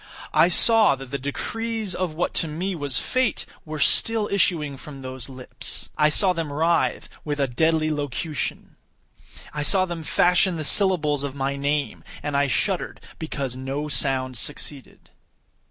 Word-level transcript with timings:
I 0.33 0.49
saw 0.49 0.95
that 0.95 1.11
the 1.11 1.19
decrees 1.19 1.93
of 1.93 2.15
what 2.15 2.33
to 2.41 2.47
me 2.47 2.73
was 2.73 2.97
Fate, 2.97 3.45
were 3.65 3.79
still 3.79 4.27
issuing 4.31 4.75
from 4.75 5.03
those 5.03 5.29
lips. 5.29 5.91
I 5.95 6.09
saw 6.09 6.33
them 6.33 6.51
writhe 6.51 7.07
with 7.23 7.39
a 7.39 7.45
deadly 7.45 7.91
locution. 7.91 8.77
I 9.53 9.61
saw 9.61 9.85
them 9.85 10.01
fashion 10.01 10.57
the 10.57 10.63
syllables 10.63 11.23
of 11.23 11.35
my 11.35 11.55
name; 11.55 12.03
and 12.23 12.35
I 12.35 12.47
shuddered 12.47 12.99
because 13.19 13.55
no 13.55 13.89
sound 13.89 14.39
succeeded. 14.39 15.11